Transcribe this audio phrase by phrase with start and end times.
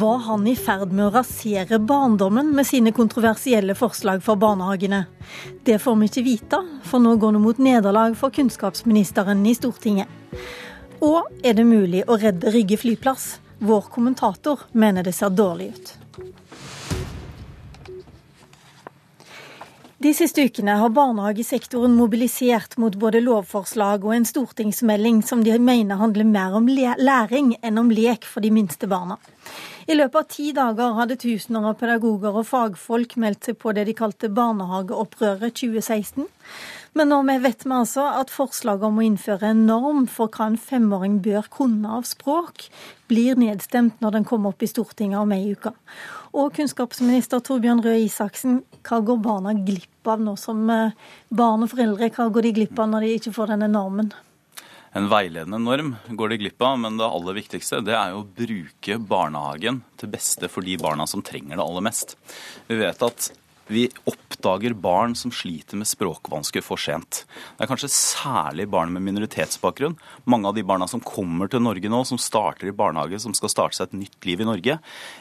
[0.00, 5.02] Var han i ferd med å rasere barndommen med sine kontroversielle forslag for barnehagene?
[5.66, 10.08] Det får vi ikke vite, for nå går det mot nederlag for kunnskapsministeren i Stortinget.
[11.04, 13.26] Og er det mulig å redde Rygge flyplass?
[13.58, 15.92] Vår kommentator mener det ser dårlig ut.
[20.00, 26.00] De siste ukene har barnehagesektoren mobilisert mot både lovforslag og en stortingsmelding som de mener
[26.00, 29.20] handler mer om læring enn om lek for de minste barna.
[29.90, 33.88] I løpet av ti dager hadde tusener av pedagoger og fagfolk meldt seg på det
[33.88, 36.28] de kalte barnehageopprøret 2016.
[36.94, 40.60] Men nå vet vi altså at forslaget om å innføre en norm for hva en
[40.62, 42.68] femåring bør kunne av språk,
[43.10, 45.74] blir nedstemt når den kommer opp i Stortinget om ei uke.
[46.38, 50.94] Og kunnskapsminister Torbjørn Røe Isaksen, hva går barna glipp av nå som eh,
[51.34, 52.14] barn og foreldre?
[52.14, 54.14] Hva går de glipp av når de ikke får denne normen?
[54.92, 58.30] En veiledende norm går de glipp av, men det aller viktigste det er jo å
[58.40, 62.16] bruke barnehagen til beste for de barna som trenger det aller mest.
[62.66, 63.30] Vi vet at
[63.70, 67.22] vi oppdager barn som sliter med språkvansker for sent.
[67.54, 69.94] Det er kanskje særlig barn med minoritetsbakgrunn.
[70.26, 73.52] Mange av de barna som kommer til Norge nå, som starter i barnehage, som skal
[73.52, 74.78] starte seg et nytt liv i Norge.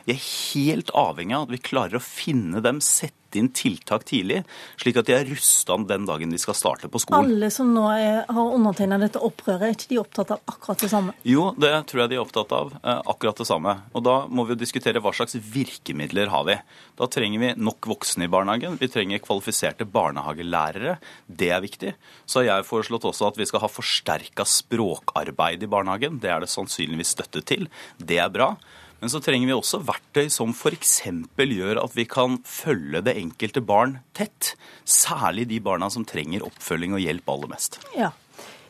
[0.08, 4.06] Vi er helt avhengig av at vi klarer å finne dem, sette sette inn tiltak
[4.06, 4.44] tidlig,
[4.78, 7.30] slik at de er rusta den dagen de skal starte på skolen.
[7.30, 10.90] Alle som nå er, har undertegna dette opprøret, er ikke de opptatt av akkurat det
[10.90, 11.14] samme?
[11.24, 12.74] Jo, det tror jeg de er opptatt av.
[12.84, 13.76] Eh, akkurat det samme.
[13.94, 16.58] Og da må vi diskutere hva slags virkemidler har vi.
[16.98, 18.80] Da trenger vi nok voksne i barnehagen.
[18.82, 20.98] Vi trenger kvalifiserte barnehagelærere.
[21.28, 21.96] Det er viktig.
[22.26, 26.20] Så har jeg foreslått også at vi skal ha forsterka språkarbeid i barnehagen.
[26.20, 27.70] Det er det sannsynligvis støtte til.
[27.98, 28.56] Det er bra.
[29.00, 30.96] Men så trenger vi også verktøy som f.eks.
[31.38, 34.56] gjør at vi kan følge det enkelte barn tett.
[34.84, 37.80] Særlig de barna som trenger oppfølging og hjelp aller mest.
[37.96, 38.12] Ja.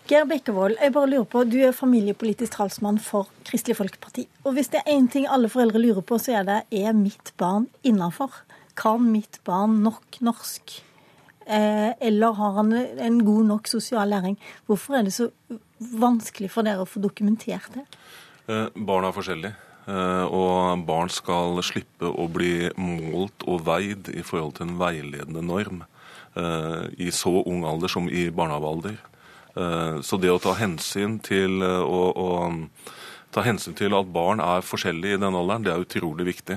[0.10, 4.24] Geir Bekkevold, jeg bare lurer på, du er familiepolitisk talsmann for Kristelig Folkeparti.
[4.42, 7.30] Og hvis det er én ting alle foreldre lurer på, så er det er mitt
[7.38, 8.40] barn innafor?
[8.80, 10.80] Kan mitt barn nok norsk?
[11.46, 14.38] Eh, eller har han en god nok sosial læring?
[14.66, 15.30] Hvorfor er det så
[15.78, 17.86] vanskelig for dere å få dokumentert det?
[18.50, 19.69] Eh, barna er forskjellige.
[19.88, 25.44] Eh, og barn skal slippe å bli målt og veid i forhold til en veiledende
[25.46, 25.84] norm
[26.36, 29.00] eh, i så ung alder som i barnehagealder.
[29.56, 32.30] Eh, så det å ta hensyn til å, å
[33.34, 36.56] ta hensyn til at barn er forskjellige i den alderen, det er utrolig viktig.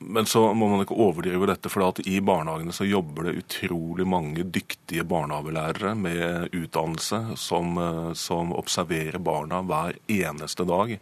[0.00, 4.46] Men så må man ikke overdrive dette, for i barnehagene så jobber det utrolig mange
[4.48, 7.76] dyktige barnehagelærere med utdannelse som,
[8.16, 10.96] som observerer barna hver eneste dag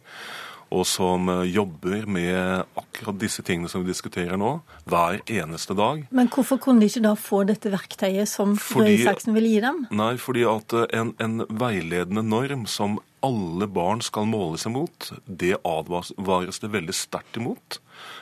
[0.75, 4.59] og som eh, jobber med akkurat disse tingene som vi diskuterer nå,
[4.89, 6.05] hver eneste dag.
[6.15, 9.85] Men hvorfor kunne de ikke da få dette verktøyet som Røe Isaksen vil gi dem?
[9.95, 15.11] Nei, fordi at eh, en, en, veiledende norm som alle barn skal måle seg mot,
[15.27, 17.81] det advares det veldig sterkt imot.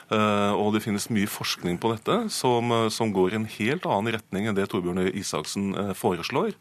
[0.09, 4.15] Uh, og det finnes mye forskning på dette som, som, går i en helt annen
[4.15, 6.55] retning enn det Torbjørn Isaksen foreslår.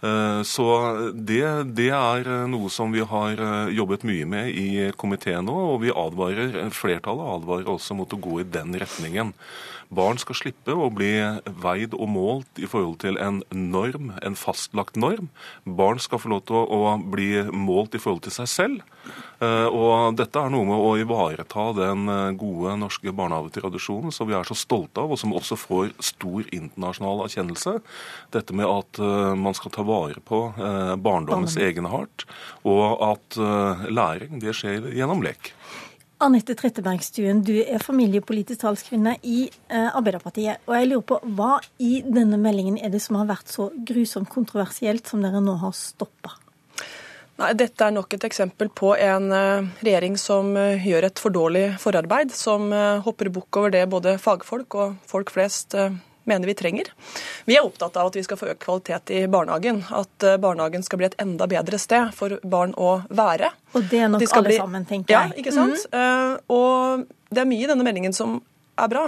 [0.00, 0.66] Eh, så
[1.12, 1.42] det,
[1.76, 5.82] det, er eh, noe som vi har eh, jobbet mye med i komiteen nå, og
[5.84, 9.34] vi advarer, flertallet advarer også mot å gå i den retningen.
[9.90, 11.16] Barn skal slippe å bli
[11.60, 15.32] veid og målt i forhold til en norm, en fastlagt norm.
[15.66, 18.84] Barn skal få lov til å, bli målt i forhold til seg selv.
[19.40, 22.06] Og dette er noe med å ivareta den
[22.38, 27.24] gode norske barnehagetradisjonen som vi er så stolte av, og som også får stor internasjonal
[27.26, 27.80] erkjennelse.
[28.30, 29.02] Dette med at
[29.42, 30.42] man skal ta vare på
[31.02, 32.24] barndommens egenart,
[32.64, 33.38] og at
[33.90, 35.52] læring det skjer gjennom lek.
[36.20, 40.60] Anette Trettebergstuen, du er familiepolitisk talskvinne i eh, Arbeiderpartiet.
[40.68, 44.28] Og jeg lurer på, hva i denne meldingen er det som har vært så grusomt
[44.28, 46.34] kontroversielt som dere nå har stoppa?
[47.40, 49.32] Nei, Dette er nok et eksempel på en
[49.80, 52.36] regjering som gjør et for dårlig forarbeid.
[52.36, 52.68] Som
[53.06, 55.72] hopper bukk over det både fagfolk og folk flest
[56.28, 56.90] mener vi trenger.
[57.48, 59.82] Vi er opptatt av at vi skal få økt kvalitet i barnehagen.
[59.94, 63.52] At eh, barnehagen skal bli et enda bedre sted for barn å være.
[63.74, 64.60] Og det er nok de alle bli...
[64.60, 65.32] sammen, tenker jeg.
[65.32, 65.86] Ja, ikke sant?
[65.92, 66.38] Mm -hmm.
[66.48, 68.40] Og det er mye i denne meldingen som
[68.80, 69.04] er bra.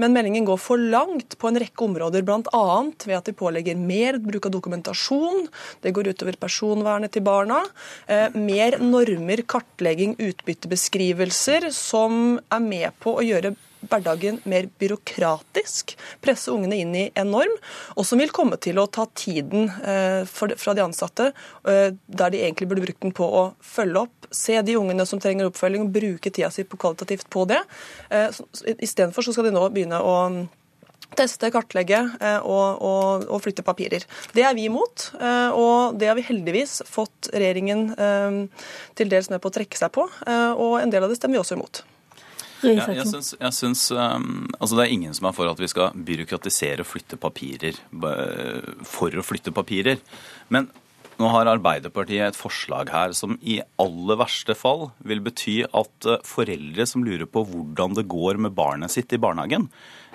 [0.00, 2.64] Men meldingen går for langt på en rekke områder, bl.a.
[3.04, 5.46] ved at de pålegger mer bruk av dokumentasjon.
[5.84, 7.62] Det går utover personvernet til barna.
[8.06, 13.54] Eh, mer normer, kartlegging, utbyttebeskrivelser, som er med på å gjøre
[13.90, 15.94] hverdagen mer byråkratisk,
[16.24, 17.54] presse ungene inn i en norm,
[17.96, 21.30] og som vil komme til å ta tiden eh, fra de ansatte,
[21.68, 25.22] eh, der de egentlig burde brukt den på å følge opp, se de ungene som
[25.22, 27.62] trenger oppfølging, og bruke tida si kvalitativt på det.
[28.10, 28.28] Eh,
[28.74, 30.18] Istedenfor så skal de nå begynne å
[31.14, 32.00] teste, kartlegge
[32.42, 34.02] og, og, og, flytte papirer.
[34.34, 35.12] Det er vi imot,
[35.54, 37.84] og det har vi heldigvis fått regjeringen
[38.98, 40.08] til dels med på å trekke seg på.
[40.58, 41.84] Og en del av det stemmer vi også imot.
[42.64, 45.60] Ja, jeg synes syns, jeg syns um, altså Det er ingen som er for at
[45.60, 47.78] vi skal byråkratisere og flytte papirer
[48.88, 50.00] for å flytte papirer.
[50.52, 50.70] Men
[51.20, 56.22] nå har Arbeiderpartiet et forslag her som i aller verste fall vil bety at eh,
[56.26, 59.68] foreldre som lurer på hvordan det går med barnet sitt i barnehagen,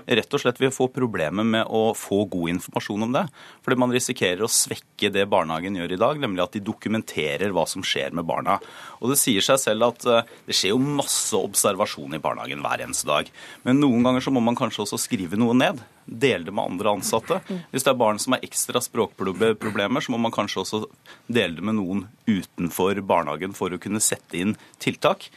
[0.05, 3.25] rett og slett vil få problemer med å få god informasjon om det.
[3.65, 7.65] Fordi man risikerer å svekke det barnehagen gjør i dag, nemlig at de dokumenterer hva
[7.69, 8.59] som skjer med barna.
[8.99, 12.85] Og det sier seg selv at eh, det skjer jo masse observasjon i barnehagen hver
[12.85, 13.31] eneste dag.
[13.67, 15.81] Men noen ganger så må man kanskje også skrive noe ned.
[16.09, 17.37] Dele det med andre ansatte.
[17.71, 20.83] Hvis det er barn som har ekstra språkproblemer, så må man kanskje også
[21.29, 25.29] dele det med noen utenfor barnehagen for å kunne sette inn tiltak.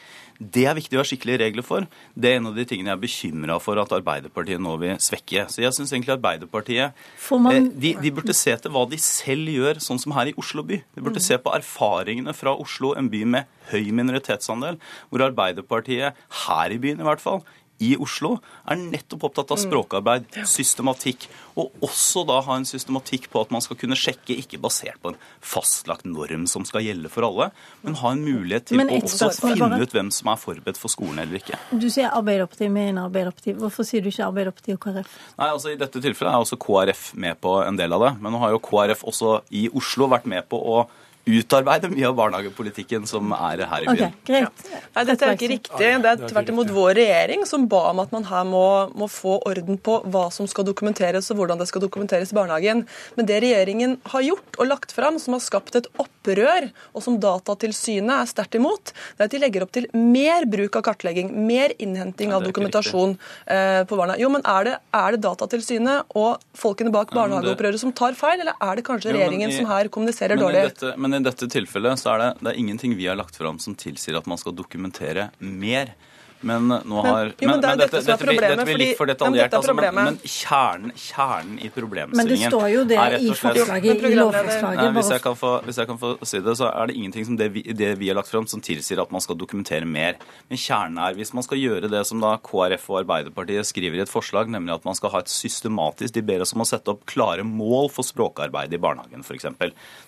[0.43, 1.85] Det er viktig å ha skikkelige regler for.
[2.19, 5.45] Det er en av de tingene jeg er bekymra for at Arbeiderpartiet nå vil svekke.
[5.53, 8.97] Så jeg syns egentlig Arbeiderpartiet Får man- eh, de, de burde se til hva de
[8.99, 10.81] selv gjør, sånn som her i Oslo by.
[10.97, 14.81] De burde se på erfaringene fra Oslo, en by med høy minoritetsandel,
[15.13, 16.15] hvor Arbeiderpartiet,
[16.49, 17.45] her i byen i hvert fall,
[17.83, 18.37] i Oslo,
[18.69, 21.27] er nettopp opptatt av språkarbeid, systematikk,
[21.59, 25.13] og også da ha en systematikk på at man skal kunne sjekke, ikke basert på
[25.13, 27.51] en fastlagt norm som skal gjelde for alle,
[27.83, 31.23] men ha en mulighet til å også finne ut hvem som er forberedt for skolen
[31.25, 31.59] eller ikke.
[31.73, 33.59] Du sier Arbeiderpartiet mener Arbeiderpartiet.
[33.61, 35.15] Hvorfor sier du ikke Arbeiderpartiet og KrF?
[35.39, 38.13] Nei, altså I dette tilfellet er også KrF med på en del av det.
[38.23, 40.83] Men nå har jo KrF også i Oslo vært med på å
[41.27, 43.97] utarbeide mye av barnehagepolitikken som er her i byen.
[43.99, 44.15] byen.
[44.27, 44.65] greit.
[44.97, 45.79] Nei, dette er ikke riktig.
[46.03, 48.65] Det er tvert imot vår regjering som ba om at man her må,
[48.99, 52.85] må få orden på hva som skal dokumenteres og hvordan det skal dokumenteres i barnehagen.
[53.17, 57.21] Men det regjeringen har gjort og lagt fram, som har skapt et opprør, og som
[57.23, 61.31] Datatilsynet er sterkt imot, det er at de legger opp til mer bruk av kartlegging,
[61.47, 63.15] mer innhenting Nei, av dokumentasjon
[63.47, 64.19] eh, på barna.
[64.21, 68.15] Jo, men er det, er det Datatilsynet og folkene bak Ja, men barnehageopprøret som tar
[68.19, 70.67] feil, eller er det kanskje Jo, regjeringen i- som her kommuniserer dårlig?
[70.73, 73.59] dette, men i dette tilfellet så er det, det er ingenting vi har lagt fram
[73.61, 75.93] som tilsier at man skal dokumentere mer.
[76.43, 79.15] Men nå har jo, men det er dette dette, problemet, dette blir litt for men
[79.15, 79.53] detaljert.
[79.53, 83.23] er altså, men, men kjernen, kjernen i problemstillingen Men det står jo det er rett
[83.23, 84.83] i og slett- forslaget, i lovforslaget.
[84.83, 87.29] Nei, hvis, jeg kan få, hvis jeg kan få si det, så er det ingenting
[87.29, 90.19] som det vi, det vi har lagt fram som tilsier at man skal dokumentere mer.
[90.51, 94.05] Men kjernen er, hvis man skal gjøre det som da KrF og Arbeiderpartiet skriver i
[94.07, 96.91] et forslag, nemlig at man skal ha et systematisk De ber oss om å sette
[96.93, 99.49] opp klare mål for språkarbeid i barnehagen, f.eks.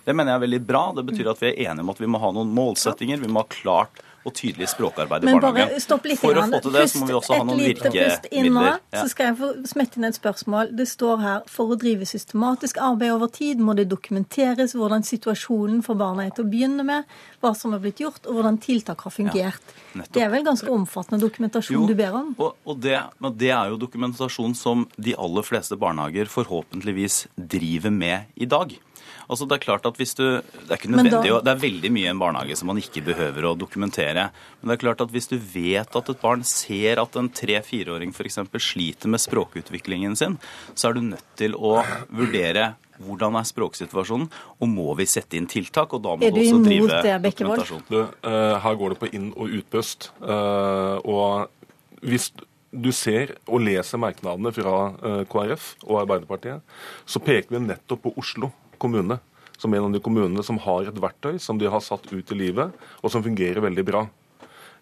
[0.05, 0.85] Det mener jeg er veldig bra.
[0.97, 3.23] Det betyr at vi er enige om at vi må ha noen målsettinger.
[3.23, 6.21] Vi må ha klart og tydelig språkarbeid i Men bare stopp litt.
[6.23, 8.79] For å få til det, så må vi også ha noen virkemidler.
[8.95, 9.03] Ja.
[9.03, 10.73] Så skal jeg få smette inn et spørsmål.
[10.77, 15.83] Det står her for å drive systematisk arbeid over tid må det dokumenteres hvordan situasjonen
[15.85, 17.11] for barna er til å begynne med,
[17.45, 19.75] hva som har blitt gjort, og hvordan tiltak har fungert.
[19.95, 22.33] Ja, det er vel ganske omfattende dokumentasjon du ber om?
[22.39, 27.93] Og, og det, men det er jo dokumentasjon som de aller fleste barnehager forhåpentligvis driver
[27.95, 28.73] med i dag.
[29.31, 31.63] Altså det er klart at hvis du, Det er ikke nødvendig, da- å- det er
[31.69, 34.31] veldig mye i en barnehage som man ikke behøver å dokumentere.
[34.63, 38.13] Men det er klart at hvis du vet at et barn ser at en tre-fireåring
[38.15, 38.39] f.eks.
[38.59, 40.39] sliter med språkutviklingen sin,
[40.75, 41.83] så er du nødt til å
[42.13, 44.29] vurdere hvordan er språksituasjonen,
[44.63, 45.93] og må vi sette inn tiltak?
[45.95, 47.83] Og da må Er du du også drive det, dokumentasjon.
[47.91, 50.11] Du, eh, her går det på inn- og utpust.
[50.23, 51.49] Eh, og
[52.03, 52.31] hvis
[52.73, 56.61] du ser og leser merknadene fra eh, KrF og Arbeiderpartiet,
[57.07, 58.53] så peker vi nettopp på Oslo
[58.85, 59.21] kommune
[59.59, 62.39] som en av de kommunene som har et verktøy som de har satt ut i
[62.39, 64.05] livet, og som fungerer veldig bra.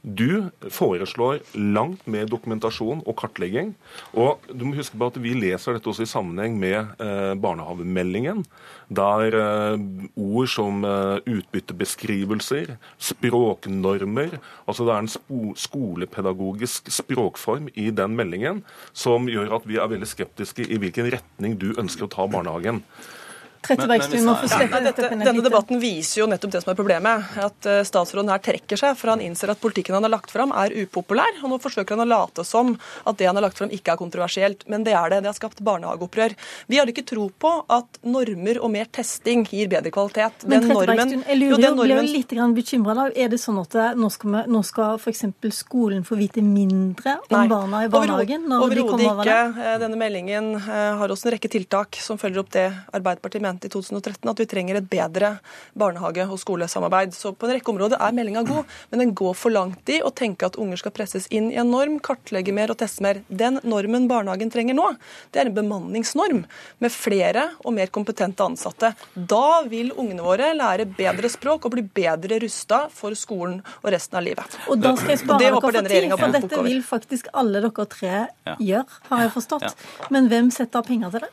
[0.03, 3.69] Du foreslår langt mer dokumentasjon og kartlegging.
[4.19, 8.43] Og du må huske på at vi leser dette også i sammenheng med eh, barnehagemeldingen,
[8.91, 9.85] der eh,
[10.19, 18.65] ord som eh, utbyttebeskrivelser, språknormer Altså det er en spo skolepedagogisk språkform i den meldingen
[18.91, 22.83] som gjør at vi er veldig skeptiske i hvilken retning du ønsker å ta barnehagen.
[23.63, 26.73] Trette Men- men Bergstuen må få slippe dette denne debatten viser jo nettopp det som
[26.73, 27.37] er problemet.
[27.39, 30.51] At eh, statsråden her trekker seg, for han innser at politikken han har lagt fram
[30.53, 31.31] er upopulær.
[31.45, 32.77] Og nå forsøker han å late som
[33.07, 34.67] at det han har lagt fram ikke er kontroversielt.
[34.69, 35.23] Men det er det.
[35.23, 36.35] Det har skapt barnehageopprør.
[36.67, 40.43] Vi har ikke tro på at normer og mer testing gir bedre kvalitet.
[40.47, 42.95] Men Den Trette normen- jeg Jo, lurer den jo, blir jo litt bekymra.
[42.95, 43.07] da.
[43.15, 45.25] Er det sånn at nå skal, vi, nå skal f.eks.
[45.55, 48.47] skolen få vite mindre om Nei, barna i barnehagen?
[48.51, 49.63] Overhodet over ikke.
[49.63, 53.69] Eh, Denne meldingen eh, har også en rekke tiltak som følger opp det Arbeiderpartiet mente
[53.69, 55.37] i 2013, at vi trenger et bedre
[55.79, 57.15] barnehage- og skolesamarbeid.
[57.15, 60.13] Så på en rekke områder er meldinga god, men den går for langt i å
[60.15, 63.23] tenke at unger skal presses inn i en norm, kartlegge mer og teste mer.
[63.29, 64.89] Den normen barnehagen trenger nå,
[65.33, 66.45] det er en bemanningsnorm
[66.83, 68.95] med flere og mer kompetente ansatte.
[69.15, 74.19] Da vil ungene våre lære bedre språk og bli bedre rusta for skolen og resten
[74.19, 74.59] av livet.
[74.69, 78.27] Og da skal jeg spare dere for tid, for dette vil faktisk alle dere tre
[78.63, 79.87] gjøre, har jeg forstått.
[80.15, 81.33] Men hvem setter av penger til det?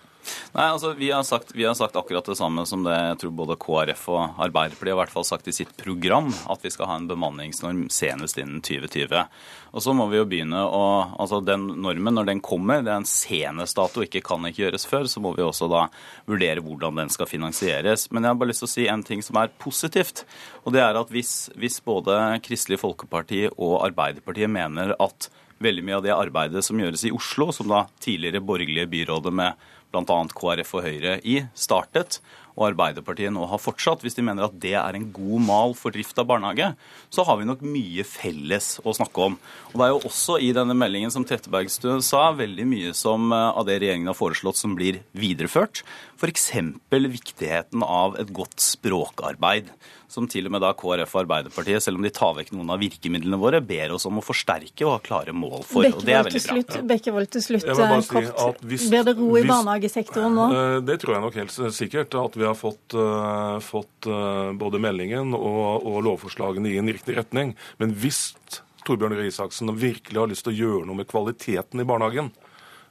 [0.54, 3.34] Nei, altså vi har, sagt, vi har, sagt, akkurat det samme som det jeg tror
[3.38, 6.90] både KrF og Arbeiderpartiet har i hvert fall sagt i sitt program, at vi skal
[6.90, 9.26] ha en bemanningsnorm senest innen 2020.
[9.70, 10.86] Og så må vi jo begynne å
[11.20, 14.88] Altså den normen, når den kommer, det er en senest dato, ikke kan ikke gjøres
[14.90, 15.84] før, så må vi også da
[16.30, 18.08] vurdere hvordan den skal finansieres.
[18.10, 20.24] Men jeg har bare lyst til å si en ting som er positivt.
[20.64, 25.30] Og det er at hvis, hvis både Kristelig Folkeparti og Arbeiderpartiet mener at
[25.64, 29.68] veldig mye av det arbeidet som gjøres i Oslo, som da tidligere borgerlige byrådet med
[29.94, 30.20] bl.a.
[30.36, 32.20] KrF og Høyre i, startet,
[32.60, 35.96] og Arbeiderpartiet nå har fortsatt, hvis de mener at det er en god mal for
[35.96, 36.74] drift av barnehage,
[37.10, 39.38] så har vi nok mye felles å snakke om.
[39.72, 43.50] Og Det er jo også i denne meldingen som Trettebergstuen sa, veldig mye som, eh,
[43.56, 45.84] av det regjeringen har foreslått som blir videreført.
[46.20, 46.52] F.eks.
[46.92, 49.72] viktigheten av et godt språkarbeid
[50.10, 52.82] som til og med da KrF og Arbeiderpartiet, selv om de tar vekk noen av
[52.82, 55.86] virkemidlene våre, ber oss om å forsterke og ha klare mål for.
[55.86, 56.82] og det er veldig bra.
[56.90, 57.68] Bekkevold til slutt,
[58.10, 58.64] kort.
[58.66, 60.48] Hvis, Blir det ro i hvis, barnehagesektoren nå?
[60.50, 62.18] Eh, det tror jeg nok helt sikkert.
[62.18, 67.18] At vi har fått, uh, fått uh, både meldingen og, og lovforslagene i en riktig
[67.20, 67.56] retning.
[67.82, 68.34] Men hvis
[68.88, 72.32] Torbjørn Røe Isaksen virkelig har lyst til å gjøre noe med kvaliteten i barnehagen,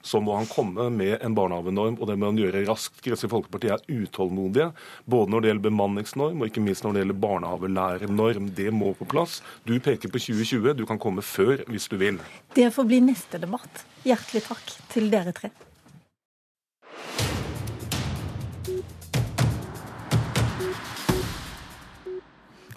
[0.02, 3.00] så må han komme med en barnehagenorm, og det må han gjøre raskt.
[3.04, 4.70] Kristelig Folkeparti er utålmodige,
[5.10, 8.50] både når det gjelder bemanningsnorm og ikke minst når det gjelder barnehagelærernorm.
[8.56, 9.40] Det må på plass.
[9.68, 12.20] Du peker på 2020, du kan komme før hvis du vil.
[12.54, 13.84] Det får bli neste debatt.
[14.06, 15.52] Hjertelig takk til dere tre.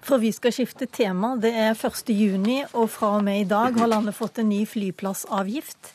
[0.02, 1.36] For vi skal skifte tema.
[1.38, 5.94] Det er 1.6, og fra og med i dag har landet fått en ny flyplassavgift.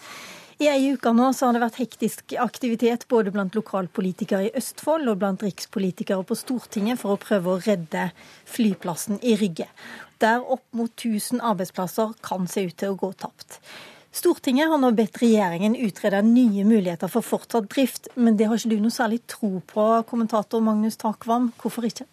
[0.56, 5.10] I ei uke nå så har det vært hektisk aktivitet både blant lokalpolitikere i Østfold
[5.12, 8.06] og blant rikspolitikere på Stortinget for å prøve å redde
[8.48, 9.66] flyplassen i Rygge.
[10.25, 13.58] Der opp mot 1000 arbeidsplasser kan se ut til å gå tapt.
[14.16, 18.72] Stortinget har nå bedt regjeringen utrede nye muligheter for fortsatt drift, men det har ikke
[18.72, 21.50] du noe særlig tro på, kommentator Magnus Takvam.
[21.60, 22.08] Hvorfor ikke?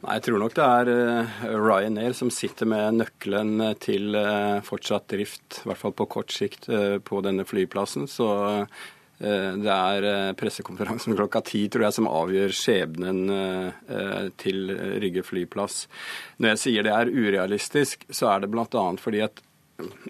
[0.00, 4.62] Nei, Jeg tror nok det er uh, Ryanair som sitter med nøkkelen eh, til uh,
[4.64, 6.70] fortsatt drift, i hvert fall på kort sikt,
[7.04, 8.08] på denne flyplassen.
[8.08, 8.30] Så
[9.20, 13.18] det er pressekonferansen klokka ti tror jeg, som avgjør skjebnen
[14.40, 15.82] til Rygge flyplass.
[16.40, 18.86] Når jeg sier det er urealistisk, så er det bl.a.
[18.96, 19.44] fordi at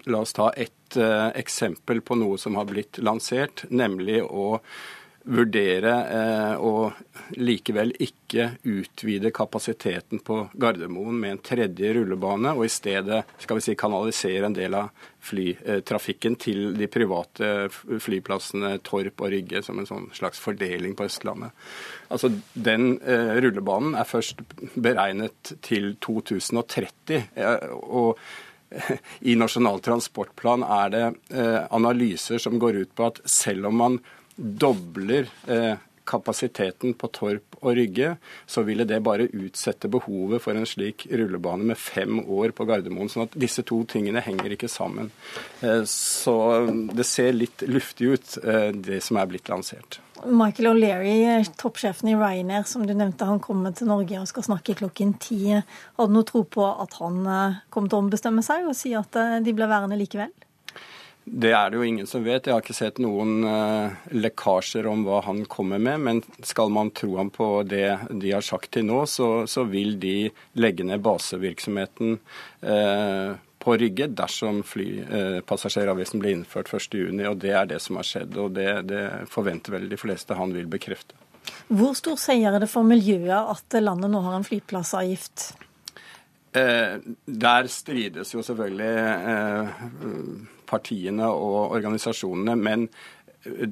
[0.07, 0.95] La oss ta ett
[1.35, 4.61] eksempel på noe som har blitt lansert, nemlig å
[5.23, 6.91] vurdere eh, å
[7.37, 13.65] likevel ikke utvide kapasiteten på Gardermoen med en tredje rullebane, og i stedet skal vi
[13.65, 14.89] si, kanalisere en del av
[15.21, 17.69] flytrafikken til de private
[18.01, 21.53] flyplassene Torp og Rygge som en sånn slags fordeling på Østlandet.
[22.09, 24.41] Altså, Den eh, rullebanen er først
[24.73, 27.27] beregnet til 2030.
[27.35, 28.17] Eh, og
[29.29, 34.01] i Nasjonal transportplan er det eh, analyser som går ut på at selv om man
[34.41, 38.15] dobler eh, kapasiteten på Torp og Rygge,
[38.49, 43.09] så ville det bare utsette behovet for en slik rullebane med fem år på Gardermoen.
[43.09, 45.11] sånn at disse to tingene henger ikke sammen.
[45.61, 46.35] Eh, så
[46.89, 49.99] det ser litt luftig ut, eh, det som er blitt lansert.
[50.25, 54.77] Michael O'Leary, toppsjefen i Ryanair, som du nevnte, han kommer til Norge og skal snakke
[54.77, 55.49] klokken ti.
[55.53, 57.23] Har du noe tro på at han
[57.69, 60.29] kommer til å ombestemme seg og si at de blir værende likevel?
[61.23, 62.47] Det er det jo ingen som vet.
[62.47, 66.01] Jeg har ikke sett noen uh, lekkasjer om hva han kommer med.
[66.01, 69.99] Men skal man tro ham på det de har sagt til nå, så, så vil
[70.01, 72.17] de legge ned basevirksomheten
[72.65, 77.21] uh, på Rygge dersom flypassasjeravgiften uh, blir innført 1.6.
[77.29, 78.37] Og det er det som har skjedd.
[78.41, 81.17] Og det, det forventer vel de fleste han vil bekrefte.
[81.71, 85.51] Hvor stor seier er det for miljøet at landet nå har en flyplassavgift?
[86.51, 88.95] Eh, der strides jo selvfølgelig
[89.31, 89.69] eh,
[90.71, 92.55] partiene og organisasjonene.
[92.57, 92.87] Men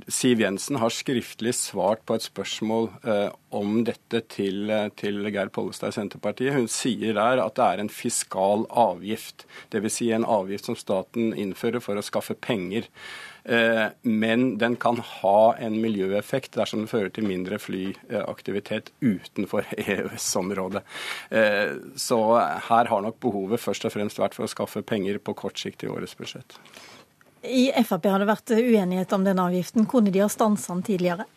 [0.08, 5.52] Siv Jensen har skriftlig svart på et spørsmål eh, om dette til, eh, til, Geir
[5.54, 6.56] Pollestad i Senterpartiet.
[6.56, 9.46] Hun sier der at det er en fiskal avgift.
[9.70, 10.00] Dvs.
[10.00, 12.90] Si en avgift som staten innfører for å skaffe penger.
[13.46, 20.82] Eh, men den kan ha en miljøeffekt dersom den fører til mindre flyaktivitet utenfor EØS-området.
[21.30, 22.24] Eh, så
[22.72, 25.86] her har nok behovet først og fremst vært for å skaffe penger på kort sikt
[25.86, 26.58] i årets budsjett.
[27.44, 29.88] I Frp har det vært uenighet om denne avgiften.
[29.88, 31.28] Kunne de ha stanset den tidligere?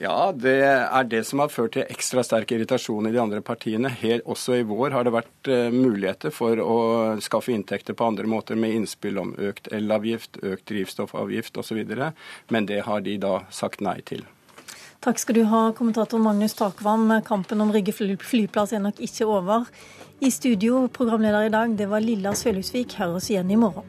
[0.00, 3.90] Ja, det er det som har ført til ekstra sterk irritasjon i de andre partiene.
[4.00, 6.76] Her, også i vår har det vært uh, muligheter for å
[7.22, 11.82] skaffe inntekter på andre måter med innspill om økt elavgift, økt drivstoffavgift osv.,
[12.48, 14.24] men det har de da sagt nei til.
[15.02, 17.08] Takk skal du ha, kommentator Magnus Takvam.
[17.26, 19.66] Kampen om Rygge flyplass er nok ikke over.
[20.22, 22.94] I studio, programleder i dag, det var Lilla Sølhusvik.
[22.98, 23.86] Hør oss igjen i morgen.